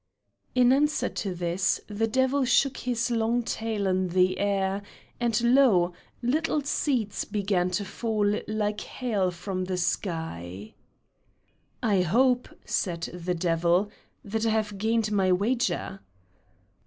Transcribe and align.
In 0.55 0.73
answer 0.73 1.09
to 1.09 1.35
this, 1.35 1.79
the 1.85 2.07
devil 2.07 2.43
shook 2.43 2.77
his 2.77 3.11
long 3.11 3.43
tail 3.43 3.85
in 3.85 4.07
the 4.07 4.39
air, 4.39 4.81
and 5.19 5.39
lo, 5.53 5.93
little 6.23 6.61
seeds 6.63 7.23
began 7.23 7.69
to 7.69 7.85
fall 7.85 8.41
like 8.47 8.81
hail 8.81 9.29
from 9.29 9.65
the 9.65 9.77
sky. 9.77 10.73
"I 11.83 12.01
hope," 12.01 12.49
said 12.65 13.01
the 13.13 13.35
devil, 13.35 13.91
"that 14.25 14.43
I 14.47 14.49
have 14.49 14.79
gained 14.79 15.11
my 15.11 15.31
wager." 15.31 15.99